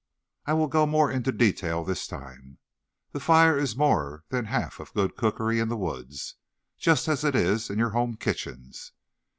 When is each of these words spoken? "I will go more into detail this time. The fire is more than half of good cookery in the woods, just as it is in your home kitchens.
"I 0.47 0.53
will 0.53 0.65
go 0.67 0.87
more 0.87 1.11
into 1.11 1.31
detail 1.31 1.83
this 1.83 2.07
time. 2.07 2.57
The 3.11 3.19
fire 3.19 3.55
is 3.55 3.75
more 3.77 4.23
than 4.29 4.45
half 4.45 4.79
of 4.79 4.95
good 4.95 5.15
cookery 5.15 5.59
in 5.59 5.69
the 5.69 5.77
woods, 5.77 6.37
just 6.79 7.07
as 7.07 7.23
it 7.23 7.35
is 7.35 7.69
in 7.69 7.77
your 7.77 7.91
home 7.91 8.15
kitchens. 8.15 8.93